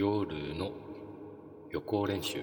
[0.00, 0.70] 夜の
[1.72, 2.38] 予行練習。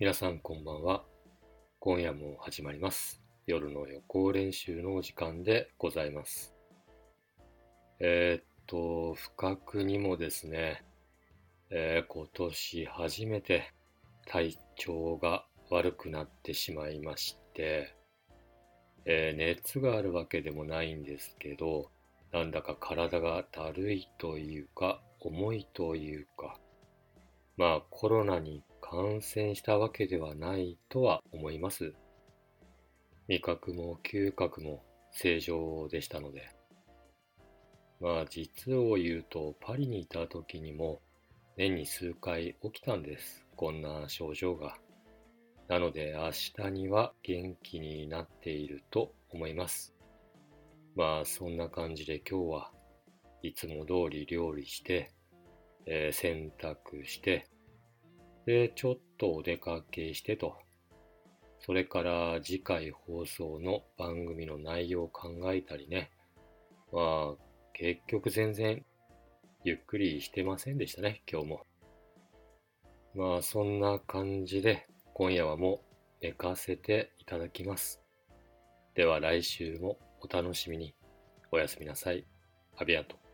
[0.00, 1.02] 皆さんこんばんは。
[1.80, 3.20] 今夜も始まります。
[3.48, 6.54] 夜の予行練習のお時間でございます。
[7.98, 10.84] えー、っと不覚にもですね、
[11.70, 13.72] えー、今年初めて
[14.24, 17.92] 体調が悪くなってしまいまして、
[19.04, 21.90] えー、熱があるわけでもないんですけど
[22.30, 26.56] なんだか体がだるいというか重いというか
[27.56, 31.92] まあコロナに感染したわけではないとは思います。
[33.26, 36.48] 味覚も嗅覚も正常でしたので。
[38.00, 41.02] まあ実を言うとパリにいた時にも
[41.58, 43.44] 年に数回起きたんです。
[43.56, 44.78] こんな症状が。
[45.68, 46.30] なので明
[46.64, 49.94] 日には元気になっていると思います。
[50.96, 52.72] まあそんな感じで今日は
[53.42, 55.12] いつも通り料理して、
[55.84, 57.50] えー、洗濯して、
[58.48, 60.56] で、ちょっとお出かけしてと。
[61.60, 66.10] それから次回放送の番組の内容を考えたりね。
[66.90, 67.42] まあ、
[67.74, 68.82] 結局全然
[69.64, 71.60] ゆっくりしてませんでしたね、今日も。
[73.14, 75.82] まあ、そんな感じで今夜はも
[76.22, 78.00] う寝かせていただきます。
[78.94, 80.94] では来週もお楽しみに。
[81.52, 82.24] おやすみなさい。
[82.78, 83.27] アビアント。